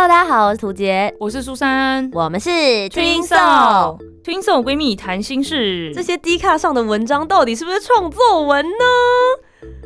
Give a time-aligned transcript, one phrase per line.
[0.00, 2.48] Hello，大家好，我是涂杰，我是苏珊，我们是
[2.88, 5.92] Twinso Twinso 闺蜜谈心事。
[5.92, 8.84] 这些 D 卡上的文章到底是不是创作文呢？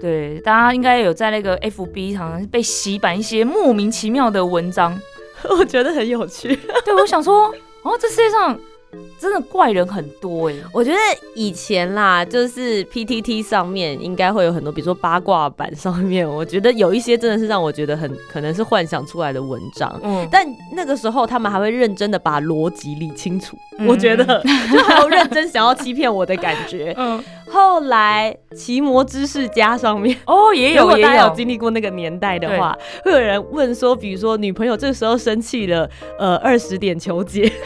[0.03, 5.01] 对，大家应该有在那个 FB 好像被洗版一些莫名其妙的文章，
[5.49, 6.55] 我觉得很有趣。
[6.85, 7.47] 对，我想说，
[7.83, 8.61] 哦，这世界上。
[9.23, 10.99] 真的怪人很多哎，我觉得
[11.37, 19.97] 以前啦，就是 P T T 上面应该会有很多，比如说八卦版上面，我觉得有一些真的是让我觉得很可能是幻想出来的文章。
[20.03, 23.57] 嗯，但那个时候他们还会认真的把逻辑理清楚，
[23.87, 24.43] 我觉得
[24.73, 26.93] 就还有认真想要欺骗我的感觉。
[26.99, 37.53] 嗯，后来奇摩知识家上面 哦也有，大家有经历过那个年代的话，会有人问说，比如说女朋友这时候生气了，呃，二十点求解。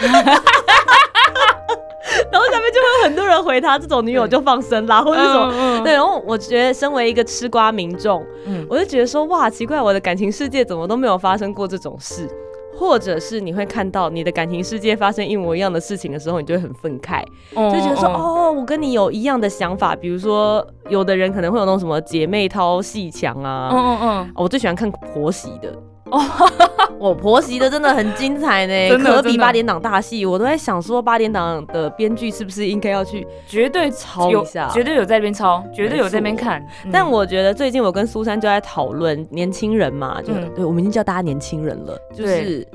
[2.32, 5.82] 然后下面就会有很多人回他，这种女友就放生啦，或者什么。
[5.84, 8.24] 对，然后我觉得身为一个吃瓜民众，
[8.68, 12.28] 我就觉得说，哇，奇怪，我的感情世界怎么都没有发生过这种事，
[12.76, 19.94] 或者是你会看到你的感情世界发生一模一样的事情的时候，你就会很愤慨，就觉得说，哦，我跟你有一样的想法。
[19.96, 25.72] 比如说，有的人可能会有那种什么姐妹淘戏墙啊，嗯嗯嗯，我最喜欢看婆媳的。
[26.10, 26.20] 哦，
[26.98, 30.24] 我婆媳的真的很精彩呢，可比八点档大戏。
[30.26, 36.64] 我都在想说，八点档的编剧是不是应该要去绝对抄一下，绝对有在那边抄，绝对有在那边看。
[36.92, 42.66] 但我觉得最近我跟苏珊就在讨论年轻人嘛，就对我们已经叫大家年轻人了，就是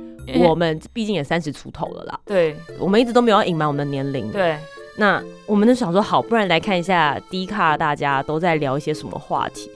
[0.47, 2.19] 我们毕竟也三十出头了啦。
[2.25, 4.31] 对，我们一直都没有隐瞒我们的年龄。
[4.31, 4.55] 对。
[4.97, 9.71] 那我们就想说，好，不然来看一下 D 卡，大家都在聊一些什么话题？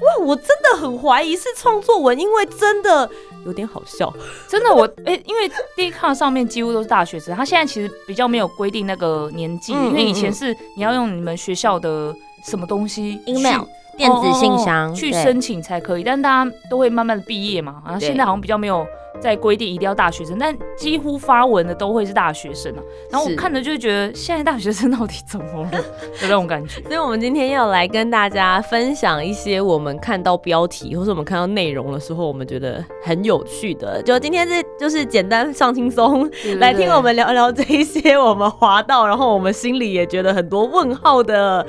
[0.00, 3.10] 哇，我真的很怀疑是创作文，因为真的
[3.44, 4.12] 有点好笑。
[4.48, 12.14] 真的，我 哎，因为 D 卡上面几乎都是大学生，他现在其实比较没有规定那个年纪，因为以前是你要用你们学校的
[12.44, 13.62] 什么东西，email。
[14.00, 17.82] 电子信箱去申请才可以，但大家都会慢慢的毕业嘛。
[17.84, 18.86] 然后现在好像比较没有
[19.20, 22.80] 在规定一定要大学生，但几乎发文的都会是大学生啊。
[23.10, 25.70] 然后我看着就会觉得，现在大学生到底怎么了？
[26.22, 26.80] 有那种感觉。
[26.84, 34.02] 所以，我们今天要来跟大家分享一些我们看到标题或是我们看到内容的时候，我们觉得很有趣的。
[34.02, 36.26] 就今天这就是简单上轻松，
[36.58, 41.66] 来听我们聊聊这一些我们滑到，然后我们心里也觉得很多问号的。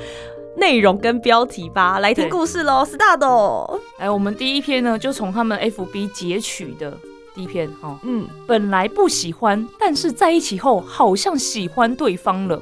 [0.55, 3.79] 内容跟标题吧，来听故事喽，start！
[3.97, 6.97] 哎，我们第一篇呢，就从他们 FB 截取的
[7.33, 12.61] 第一篇哈，嗯，本来不喜欢，但是在一起后好像喜欢对方了。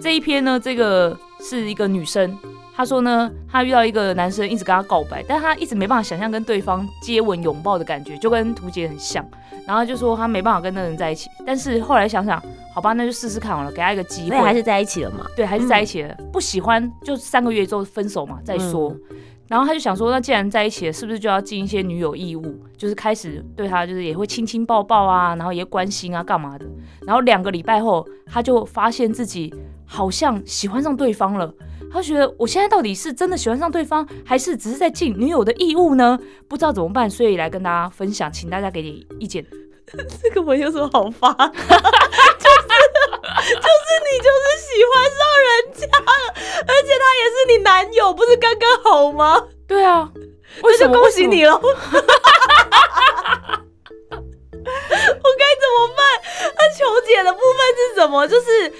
[0.00, 2.36] 这一篇呢，这个是一个女生，
[2.76, 9.24] 她说呢，他遇到一个男生一直跟他告白，但他一直没办法想象跟对方接吻拥抱的感觉，就跟图姐很像。
[9.66, 12.42] 然后就说他没办法跟那个人在一起，但是后来想想。
[12.74, 14.36] 好吧，那就试试看好了，给他一个机会。
[14.36, 15.24] 还是在一起了嘛？
[15.34, 16.14] 对，还是在一起了。
[16.30, 18.94] 不喜欢就三个月之后分手嘛，再说。
[19.48, 22.60] 然后他就想说，那既然在一起了，是不是就要尽一些女友义务？
[22.76, 26.66] 就是开始对他，就是也会亲亲抱抱啊，然后也关心啊，干嘛的？
[27.06, 29.54] 然后两个礼拜后，他就发现自己
[29.86, 31.50] 好像喜欢上对方了。
[31.92, 36.18] 他觉得我现在到底是真的喜欢上对方，还是只是在尽女友的义务呢？
[36.48, 39.44] 不知道怎么办，所以来跟大家分享，请大家给点意见。
[40.22, 41.32] 这个文有什么好发？
[41.32, 41.46] 就是
[43.46, 46.10] 就是你就是喜欢上人家了，
[46.66, 49.46] 而且他也是你男友，不是刚刚好吗？
[49.68, 50.10] 对啊，
[50.62, 51.54] 那就恭喜你了。
[51.54, 51.62] 我
[55.38, 56.00] 该怎么办？
[56.56, 58.26] 他求解的部分是什么？
[58.26, 58.72] 就是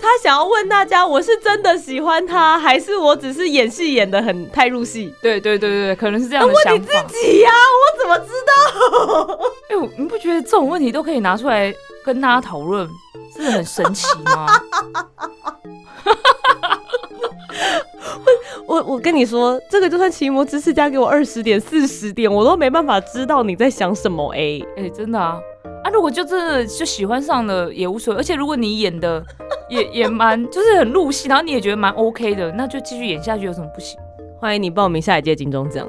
[0.00, 5.12] 他想要问大家，我是真的喜欢他，还是我只是演戏演的很太入戏？
[5.22, 6.70] 对对对对可能是这样的想法。
[6.72, 9.38] 问你自己呀，我怎么知道？
[9.68, 11.74] 哎，你不觉得这种问题都可以拿出来
[12.04, 12.88] 跟大家讨论，
[13.34, 14.46] 真的很神奇吗？
[18.66, 24.32] 我我跟你说，这个就算奇摩知识加给我二十点、四十点，我都没办法知道你在想什么。
[24.34, 25.38] 哎哎，真的啊
[25.82, 25.90] 啊！
[25.90, 29.22] 如果就真的就喜欢上了也无所谓，而且如果你演的
[29.68, 33.98] 也也蛮就是很入戏，然后你也觉得蛮 OK 的，那就继续演下去有什么不行？
[34.40, 35.86] 欢迎你报名下一届金钟奖，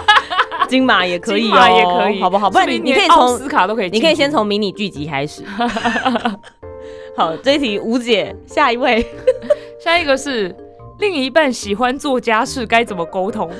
[0.68, 2.50] 金马也可以哦，也可以，好不好？
[2.50, 5.42] 不然你你可以从斯卡都可以，你可以先从迷你剧集开始。
[7.16, 8.34] 好，这一题无解。
[8.46, 9.06] 下一位，
[9.80, 10.54] 下一个是。
[11.00, 13.50] 另一半喜欢做家事，该怎么沟通？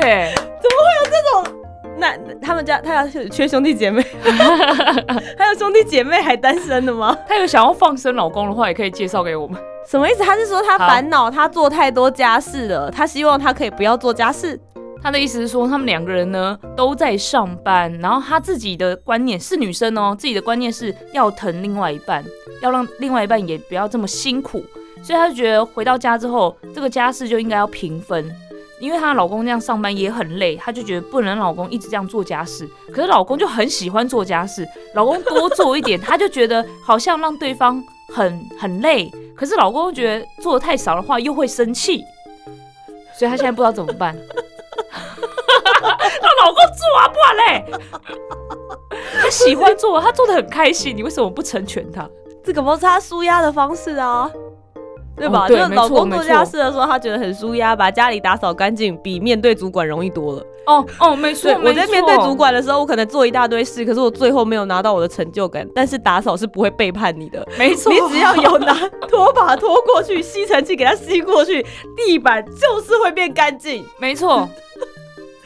[0.00, 0.48] 哎，很棒啊，超棒的！
[0.62, 1.54] 怎么会有这种
[2.00, 4.00] 那他们家他要缺兄弟姐妹，
[5.36, 7.16] 还有兄弟姐妹还单身的吗？
[7.26, 9.60] 他有想要放生老公的话，也可以介绍给我们。
[9.86, 10.22] 什么意思？
[10.22, 14.58] 他是说他烦恼他做太多家事了，他希望他可以不要做家事。
[15.00, 22.24] 他的意思是说，他们两个人呢都在上班，然后他自己的观念是女生哦，自己的观念是要疼另外一半，
[22.62, 24.62] 要让另外一半也不要这么辛苦，
[25.02, 28.28] 所以他就觉得回到家之后，这个家事就应该要平分。
[28.80, 32.68] 因为她老公这样上班也很累，她就觉得不能老公一直这样做家事。
[32.92, 37.82] 可是老公就很喜欢做家事，老公多做一点，她就觉得好像让对方
[38.14, 39.10] 很很累。
[39.36, 42.02] 可是老公觉得做的太少的话又会生气，
[43.18, 44.16] 所以她现在不知道怎么办。
[46.20, 47.64] 让老公做啊，不然嘞，
[49.20, 52.08] 他喜欢做，他做的很开心，你为什么不成全他？
[52.44, 54.30] 这个不是他舒压的方式啊。
[55.18, 55.48] 对吧？
[55.48, 60.42] 就是老公做家事的时候，他觉得很舒压，把家里打扫干净，比面对主管容易多了。
[60.66, 61.50] 哦哦，没错。
[61.64, 65.66] 我在面对主管的时候，我可能做一大堆事，可是我最后没有拿到我的成就感。
[65.74, 67.92] 但是打扫是不会背叛你的，没错。
[67.92, 68.74] 你只要有拿
[69.08, 71.64] 拖把拖过去，吸尘器给它吸过去，
[71.96, 73.84] 地板就是会变干净。
[73.98, 74.48] 没错。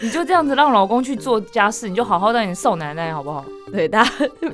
[0.02, 3.44] 你就这样子让老公去做家事，你就好好当你少奶奶好不好？
[3.70, 4.04] 对，他，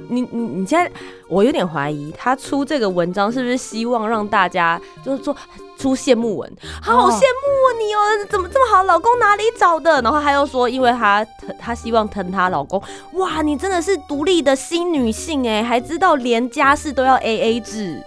[0.09, 0.93] 你你你现在，
[1.27, 5.35] 我有点怀疑他出这个文章是不是希望让大家就是做
[5.79, 6.53] 出羡慕文，
[6.83, 10.03] 好羡慕你哦，怎么这么好，老公哪里找的？
[10.03, 11.27] 然后他又说，因为他
[11.59, 12.81] 他希望疼他老公，
[13.15, 18.03] 哇，你真的是独立的新女性哎，还知道连家事都要 A A 制。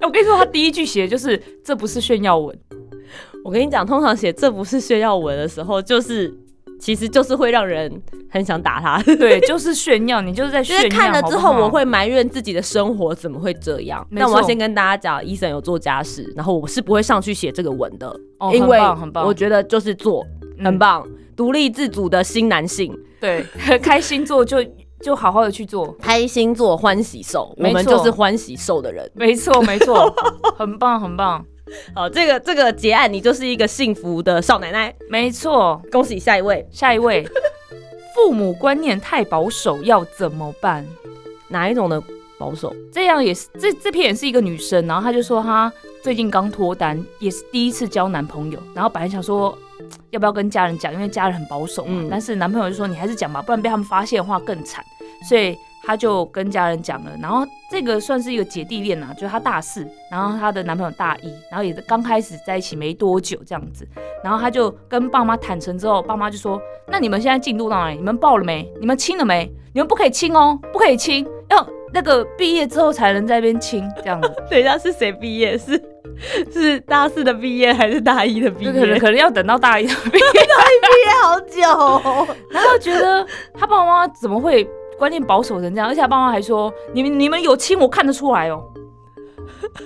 [0.00, 2.56] 我跟你说，他第一句写的就是这不是炫耀文。
[3.46, 6.34] 我跟你讲，通常写这不是炫耀文的时候，就是
[6.80, 9.00] 其实就是会让人很想打他。
[9.14, 10.88] 对，就是炫耀，你就是在炫耀。
[10.88, 14.04] 看了之后，我会埋怨自己的生活怎么会这样。
[14.10, 18.12] 那我要先跟大家讲，医生有做家事，然后我是不会上去写这个文的，
[18.52, 18.80] 因为
[19.24, 20.26] 我觉得就是做
[20.64, 21.06] 很棒，
[21.36, 22.92] 独立自主的新男性。
[23.20, 23.46] 对，
[23.80, 24.58] 开心做就
[25.00, 29.08] 就好好的去做，开心做欢喜受，我们就是欢喜受的人。
[29.14, 30.12] 没错，没错，
[30.58, 31.44] 很棒，很棒。
[31.94, 34.94] 好，这个这个结案，你就是一个幸福的少奶奶。
[35.10, 37.26] 没错，恭喜下一位，下一位。
[38.14, 40.86] 父母观念太保守，要怎么办？
[41.48, 42.02] 哪一种的
[42.38, 42.74] 保守？
[42.92, 45.70] 这样也是，这这篇也是一个女生，然后她就说她
[46.02, 49.56] 最近刚脱单，也是第一次交男朋友，然后本来想说
[50.10, 54.84] 要不要跟家人讲，因为家人很保守嘛，但是男朋友就说你还是讲吧，不然被他们发现的话更惨，
[55.28, 55.56] 所以。
[55.86, 63.86] 她就跟家人讲了，然后这个算是一个姐弟恋呐，就是她大四，然后她的男朋友大一，然后也是刚开始在一起没多久这样子，
[64.24, 66.60] 然后她就跟爸妈坦诚之后，爸妈就说
[66.90, 67.96] ：“那你们现在进度到哪里？
[67.96, 68.68] 你们报了没？
[68.80, 69.48] 你们亲了没？
[69.72, 74.28] 你们不可以亲哦，不可以亲，要那个毕业之后才能在那边亲这样子。
[74.50, 75.56] ”等一下是谁毕业？
[75.56, 75.80] 是
[76.50, 78.72] 是大四的毕业还是大一的毕业？
[78.72, 83.24] 可能可能要等到大一的毕业， 大一毕业好久， 然后觉得
[83.54, 84.66] 他爸爸妈妈怎么会？
[84.98, 88.62] 观念保守成这样，而且他爸妈还说：“你们你们有亲，我看得出来哦。”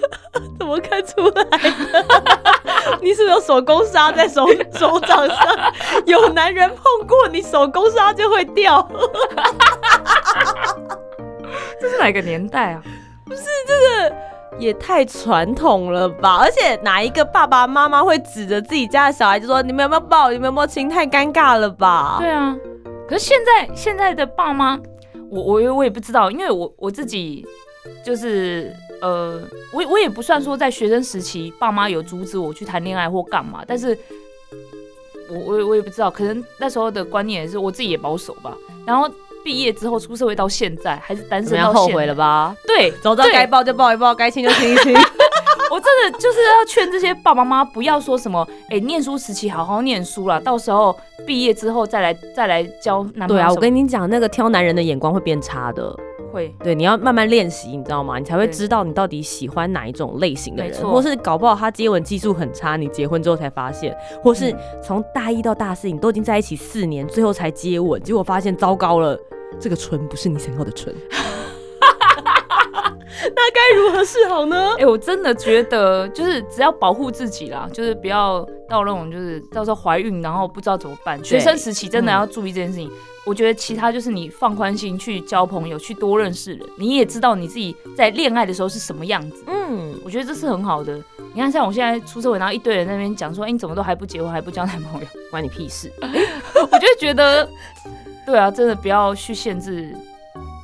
[0.59, 1.45] 怎么看出来？
[3.03, 5.37] 你是不是有手工纱在手手掌上？
[6.07, 8.87] 有男人碰过你手工纱就会掉。
[11.81, 12.83] 这是哪个年代啊？
[13.25, 14.15] 不是这个
[14.59, 16.39] 也太传统了吧？
[16.41, 20.31] 而且哪一个爸爸妈妈会指着自己家的小孩就说：“你们有没有抱？
[20.31, 22.19] 你们有没有亲？”太尴尬了吧？
[22.21, 22.57] 对啊。
[23.09, 24.79] 可是现在现在的爸妈。
[25.31, 27.47] 我我我也不知道，因为我我自己
[28.05, 29.41] 就是呃，
[29.73, 33.97] 我我也不算说在学生时期爸妈有阻止我去谈恋爱或干嘛，但是
[35.31, 38.57] 我我我也不知道，可能那时候的观念也是我自己也保守吧。
[38.85, 39.09] 然后
[39.45, 42.55] 毕业之后出社会到现在还是单身，要后悔了吧？
[42.67, 44.95] 对，早知道该抱就抱一抱，该亲就亲一亲。
[45.71, 53.43] 我真的就是要劝这些爸爸妈妈不要说什么，哎，念书时期好好念书啦，到时候毕业之后再来再来交男朋友。
[53.43, 55.95] 对啊，我跟你讲，那个挑男人的眼光会变差的。
[56.33, 58.17] 会，对，你要慢慢练习，你知道吗？
[58.17, 69.19] 你才会知道你到底喜欢哪一种类型的人，或是搞不好他接吻技术很差，你结婚之后才发现，或是从大一到大四你都已经在一起四年，最后才接吻，结果发现糟糕了，
[69.59, 70.95] 这个唇不是你想要的唇。
[73.40, 74.75] 那该如何是好呢？
[74.78, 81.23] 哎，我真的觉得就是只要保护自己啦，就是不要到那种就是到时候怀孕然后不知道怎么办。
[81.25, 82.90] 学生时期真的要注意这件事情。
[83.26, 89.44] 我觉得其他就是你放宽心去交朋友，去多认识人，你也知道你自己在恋爱的时候是什么样子。
[89.47, 90.97] 嗯，我觉得这是很好的。
[91.35, 95.92] 你看，像我现在出社会，然后一堆人那边讲说，哎，你怎么都还不结婚，还不交男朋友， 关你屁事。
[96.00, 97.49] 我就觉得，
[98.26, 99.94] 对啊，真的不要去限制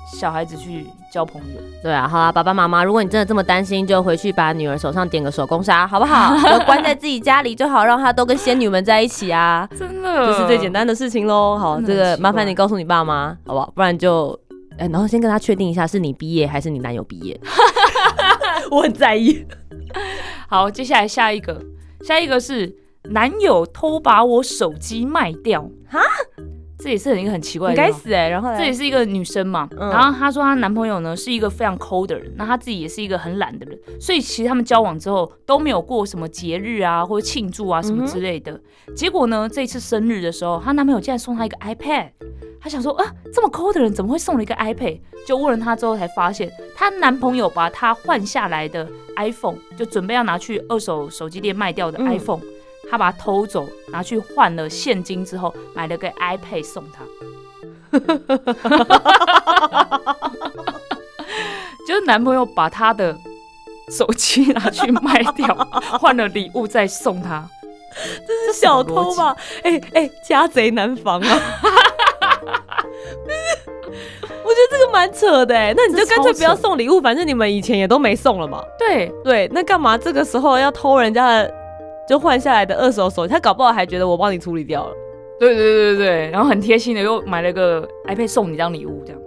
[0.06, 0.86] 小孩子去。
[1.08, 1.60] 交朋友。
[1.82, 6.36] 对啊，好啊，爸爸妈妈，如果你真的这么担心，就回去把女儿手上点个手工纱，好不好？
[6.50, 9.66] 就关在自己家里就好，让她都跟仙女们在一起啊！
[9.78, 11.56] 真的，这是最简单的事情喽。
[11.56, 13.72] 好，这个麻烦你告诉你爸妈，好不好？
[13.74, 14.38] 不然就，
[14.76, 17.40] 哎，然后先跟他确定一下，是你毕业还是你男友毕业？
[18.70, 19.46] 我很在意。
[20.48, 21.58] 好，接下来下一个，
[22.02, 26.00] 下一个是男友偷把我手机卖掉哈。
[26.86, 28.28] 这也是很一个很奇怪的，该死哎！
[28.28, 38.60] 然后这也是一个女生嘛，然后她说她男朋友呢是一个非常抠的人，那她自己也是一个很懒的人，所以其实他们交往之后都没有过什么节日啊或者庆祝啊什么之类的。
[38.94, 42.10] 结果呢，这次生日的时候，她男朋友竟然送她一个 iPad，
[42.60, 45.00] 她想说啊，这么抠的人怎么会送了一个 iPad？
[45.26, 52.42] 就问了她之后才发现，她男朋友把她换下来的 iPhone，就准备要拿去二手手机店卖掉的 iPhone。
[52.90, 57.04] 他把它偷走，拿去换了现金之后，买了个 iPad 送他。
[61.86, 63.16] 就是男朋友把他的
[63.96, 65.46] 手机拿去卖掉，
[66.00, 67.48] 换了礼物再送他。
[68.26, 69.34] 这是小偷吧？
[69.62, 71.40] 哎哎，家贼难防啊！
[74.44, 75.72] 我觉得这个蛮扯的哎。
[75.76, 78.62] 那你就干脆不要送礼物，反正你们以前也都没送了嘛。
[78.78, 81.54] 对对，那干嘛这个时候要偷人家的？
[82.08, 84.94] 就换下来的二手手机，他搞不好还觉得我帮你处理掉了。
[85.38, 89.20] 对对对对对，然后很贴心的又买了个 iPad 送你当礼物，这样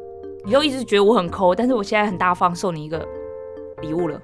[0.45, 3.05] 你又一直觉得我很抠，但是我现在很大方送你一个
[3.81, 4.19] 礼物了，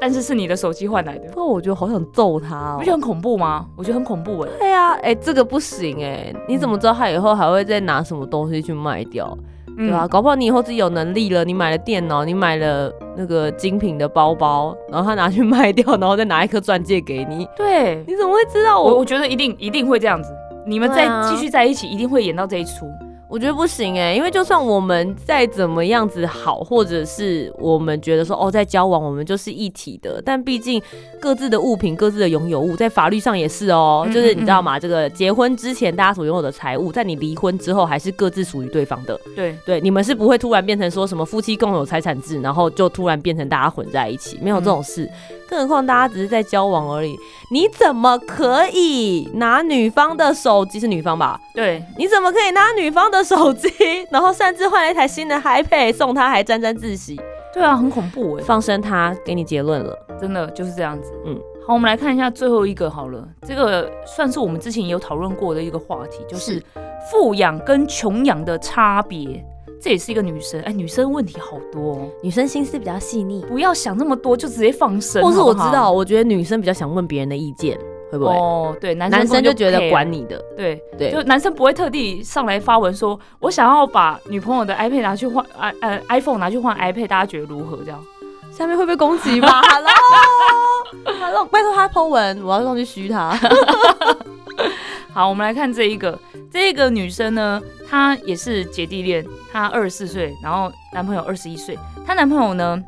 [0.00, 1.28] 但是是你的手机换来的。
[1.28, 3.66] 不过我觉得好想揍他，不觉得很恐怖吗？
[3.76, 4.50] 我觉得很恐怖哎。
[4.58, 9.36] 对啊，哎，这个不行哎，你怎么知道他以后还会再拿什么东西去卖掉？
[9.76, 10.06] 对吧？
[10.06, 17.48] 搞不好你以后自己有能力了，你买了电脑，你买了那个精品的包包，然后他拿去卖掉，然后再拿一颗钻戒给你。
[17.56, 18.80] 对，你怎么会知道？
[18.80, 20.30] 我我觉得一定一定会这样子，
[20.66, 22.86] 你们再继续在一起，一定会演到这一出。
[23.34, 30.80] 我觉得不行哎，因为就算我们再怎么样子好，或者是我们觉得说哦，在交往我们就是一体的，但毕竟
[31.20, 34.78] 各自的物品、各自的拥有物，在法律上也是哦，就是你知道吗？
[34.78, 39.18] 这个结婚之前大家所拥有的财物，在你离婚之后还是各自属于对方的。
[39.34, 45.10] 对对，你们是不会突然变成说什么夫妻共有财产制，然后就突然变成大家混在一起，没有这种事。
[45.48, 47.18] 更何况大家只是在交往而已，
[47.50, 50.80] 你怎么可以拿女方的手机？
[50.80, 51.38] 是女方吧？
[51.54, 53.68] 对，你怎么可以拿女方的手机，
[54.10, 57.20] 然后擅自换了一台新的 iPad 送她，还沾沾自喜？
[57.52, 58.42] 对啊，很恐怖哎！
[58.42, 61.12] 放生他，给你结论了，真的就是这样子。
[61.24, 66.60] 嗯，好，我们来看一下最后一个好了，这个算是我们之前也有讨论过的一个话题，就是
[67.08, 69.44] 富养跟穷养的差别。
[69.84, 75.22] 这也是一个女生，哎，女生问题好多，女生心思比较细腻，不要想那么多，就直接放生。
[75.22, 77.78] 或是我知道，我觉得女生比较想问别人的意见，
[78.10, 78.32] 会不会？
[78.32, 87.76] 哦，对，男男生就觉得管你的，对对，就男生不会特地上来发文说，我想要把女朋友的 iPad 拿去换，呃呃，iPhone 拿去换 iPad，大家觉得如何？
[87.84, 88.02] 这样
[88.50, 93.38] 下面会被攻击吧？Hello，Hello， 拜托他 po 文，我要上去嘘他。
[95.12, 96.18] 好，我们来看这一个，
[96.54, 101.76] 这个女生呢，她也是姐弟恋，她二十四岁，然后男朋友二十一岁。
[102.06, 102.80] 她男朋友呢，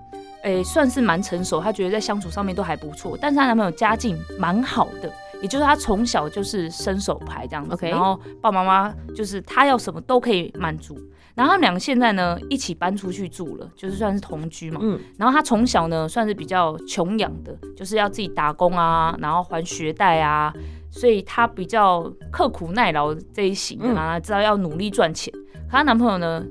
[0.45, 3.19] 诶，算是蛮成熟，她觉得在相处上面都还不错。
[3.21, 10.97] 但是她男朋友家境蛮好的，也就是她从小就是伸手牌这样子，然后爸爸妈妈就是她要什么都可以满足。
[11.35, 14.79] 然后他们两个现在呢一起搬出去住了，就是算是同居嘛。
[14.81, 14.99] 嗯。
[15.19, 20.55] 然后她从小呢算是比较穷养的，就是要自己打工啊，然后还学贷啊。
[20.97, 25.33] 所以她比较刻苦耐劳这一型的，然后知道要努力赚钱。
[25.67, 26.45] 可她男朋友呢，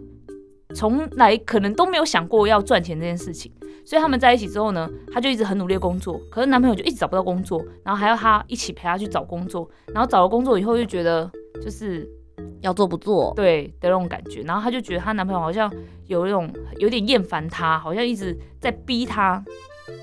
[0.76, 3.52] 从来可能都没有想过要赚钱这件事情。
[3.88, 9.70] 所以他们在一起之后呢，她就一直很努力工作，可是男朋友就一直找不到工作，然后还要她一起陪她去找工作。
[9.94, 11.30] 然后找了工作以后，就觉得
[11.64, 12.08] 就是
[12.62, 14.42] 要做不做，对的那种感觉。
[14.42, 15.72] 然后她就觉得她男朋友好像
[16.08, 19.44] 有一种有点厌烦她，好像一直在逼她。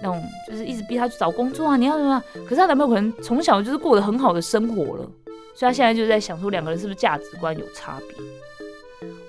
[0.03, 2.23] 那种就是一直逼她去找工作啊，你要什么？
[2.45, 5.07] 可是她男朋友可能从小就是过得很好的生活了，
[5.55, 8.17] 所以她现在就在想说，两个人是不是价值观有差别？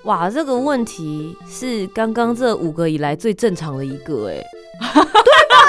[0.04, 5.64] 哇，这个问题是刚刚这五个以来最正常的一个，哎，对吧？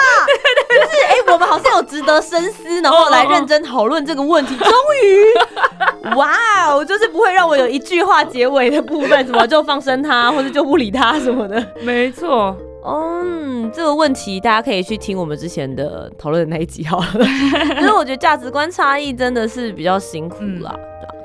[0.67, 4.53] 就是哎，我们好像有值得深思，然后来认真讨论这个问题。
[4.57, 4.67] 终
[5.03, 5.23] 于，
[6.17, 6.35] 哇
[6.67, 11.65] 哦，就是不会让我有一句话结尾的部分，什么就放生他，或者就不理他什么的。
[11.81, 12.55] 没错。
[12.87, 17.05] 嗯，这个问题大家可以去听我们之前的讨论的那一集好了。
[17.81, 20.73] 因为我觉得价值观差异真的是比较辛苦啦，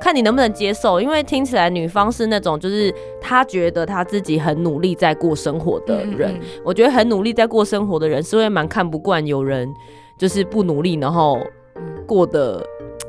[0.01, 1.01] 看你能不能接受。
[1.01, 9.69] 因为听起来女方是那种就是她觉得她自己很努力在过生活的人，我觉得很努力在过生活的人是会蛮看不惯有人
[10.19, 11.39] 就是不努力，然后
[12.07, 12.65] 过得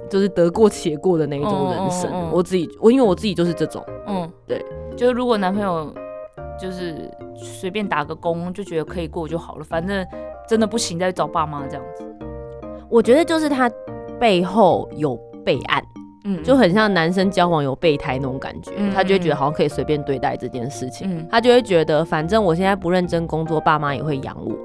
[0.09, 2.11] 就是得过且过的那一种人生。
[2.31, 4.61] 我自己我因为我自己就是这种，嗯，对，
[4.97, 5.93] 就是如果男朋友。
[6.61, 10.05] 就是随便打个工就觉得可以过就好了，反正
[10.47, 12.05] 真的不行再找爸妈这样子。
[12.87, 13.71] 我觉得就是他
[14.19, 15.83] 背后有备案。
[16.23, 24.55] 嗯，就很像男生交往有备胎那种感觉，他就会觉得好像可以随便对待这件事情，他就会觉得反正我现在不认真工作，爸妈也会养我，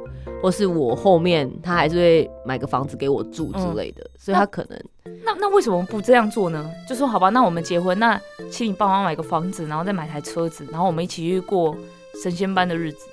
[0.46, 4.80] 或是我后面他还是会买个房子给我住之类的，所以他可能
[5.24, 6.70] 那那为什么不这样做呢？
[6.88, 8.16] 就说好吧，那我们结婚，那
[8.48, 11.76] 请你帮忙买个房子，然后再买台车子，然后我们一起去过
[12.22, 13.08] 神仙般的日子。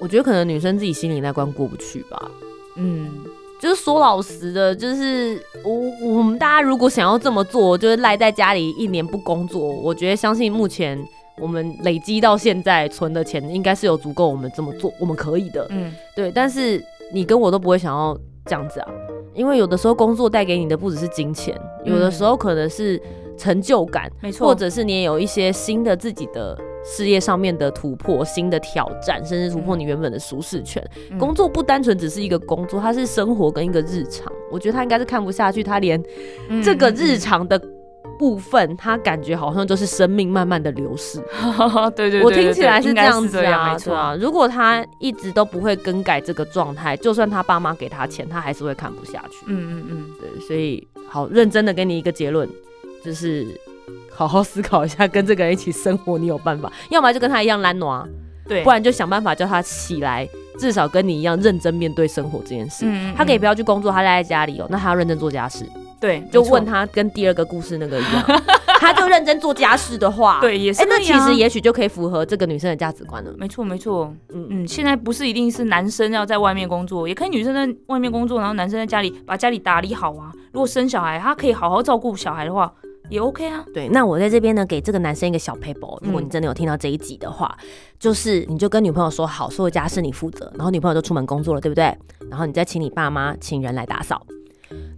[0.00, 2.30] 我觉得可能女生自己心里那关过不去吧，
[2.76, 3.24] 嗯。
[3.60, 10.96] 就是说老实的，就是我我们大家如果想要这么做，就是赖在家里一年不工作，我觉得相信目前
[11.40, 15.66] 我们累积到现在存的钱，应该是有足够我们这么做，我们可以的。
[15.70, 16.30] 嗯，对。
[16.30, 18.88] 但是你跟我都不会想要这样子啊，
[19.34, 23.00] 因为有的时候工作带给你的不只是金钱，有的时候可能是
[23.36, 26.58] 成就感，没错，或者是你也有一些新的自己的。
[26.84, 30.82] 事业上面的突破、新的挑战，甚至突破你原本的舒适圈。
[31.18, 34.32] 工作不单纯只是一个工作，它是生活跟一个日常。
[34.50, 36.02] 我觉得他应该是看不下去，他连
[36.62, 37.60] 这个日常的
[38.18, 41.22] 部分，他感觉好像就是生命慢慢的流逝。
[41.94, 44.16] 对对，我听起来是这样子啊，对啊。
[44.20, 49.46] 如果他一直都不会更改这个状态，就算他爸妈给他钱，他还是会看不下去。
[49.46, 50.46] 嗯嗯嗯，对。
[50.46, 52.48] 所以，好认真的给你一个结论，
[53.04, 53.46] 就是。
[54.10, 56.70] 好好思考一下，跟这个人一起生活，你有办法？
[56.90, 58.04] 要么就跟他一样懒惰，
[58.48, 62.84] 对，不然就想办法叫他起来，至少跟你一样认真面对生活这件事。
[62.84, 65.64] 嗯，他可以不要去工作，他待在家里哦，那他要认真做家事。
[66.00, 68.24] 对，就问他跟第二个故事那个一样，
[68.78, 70.84] 他就认真做家事的话，对，也是。
[70.88, 73.32] 那其实也许就可以符合这个女生的价值观了。
[73.36, 74.14] 没错，没错。
[74.32, 80.32] 嗯嗯，现在不是一定是男生要在外面工作，也可以女生在外面工作，然后男生在家里把家里打理好啊。
[80.52, 82.72] 如果生小孩，他可以好好照顾小孩的话。
[83.10, 87.56] 也 OK 啊，对，那我在这边呢，给这个男生一个小 paper，如果你真的有听到这一集的话，
[87.98, 91.84] 就是你就跟女朋友说好，所有家事你负责，然后女朋友就出门工作了，对不对？
[92.28, 94.20] 然后你再请你爸妈请人来打扫，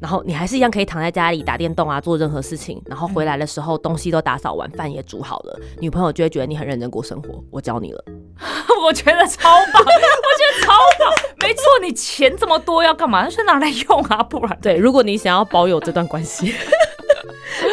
[0.00, 7.42] 然后你还是一样可以躺在家里打电动啊，做任何事情，然后回来的时候东西都打扫完，饭也煮好了，女朋友就会觉得你很认真过生活。
[7.50, 8.04] 我教你了，
[8.82, 13.22] 我觉得超棒，我觉得超棒，没错，你钱这么多要干嘛？
[13.24, 16.54] 那是拿来用啊，不然对，如果你想要保有这段关系。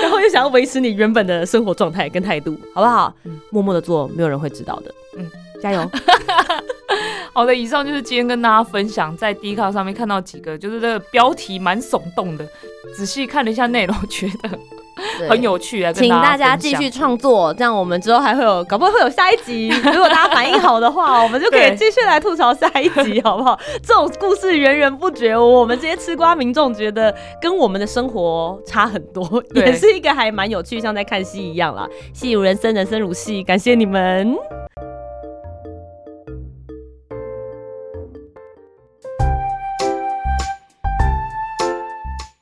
[0.01, 3.13] 然后又想要维持你原本的生活状态跟态度，好不好？
[3.51, 4.93] 默默的做，没有人会知道的。
[5.17, 5.89] 嗯，加油。
[7.37, 12.43] 好的，以上就是今天跟大家分享，在 D 卡上面看到几个，就是这个标题蛮耸动的，
[12.95, 14.49] 仔细看了一下内容， 觉得。
[15.29, 15.93] 很有趣啊！
[15.93, 19.67] 请大家继续创作，这样我们之后还会有，搞不好会有下一集。
[19.67, 23.55] 如果大家反应好的话，我们就可以继续来吐槽下一集，好不好？
[23.83, 31.87] 这种故事源源不绝，我们这些吃瓜民众觉得跟我们的生活差很多，也是一个还蛮有趣，像在看戏一样啦。
[32.11, 34.35] 戏如人生，人生如戏，感谢你们。